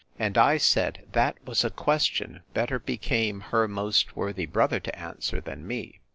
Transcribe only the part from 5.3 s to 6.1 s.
than me.